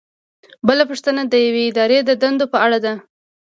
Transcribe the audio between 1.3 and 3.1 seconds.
یوې ادارې د دندو په اړه ده.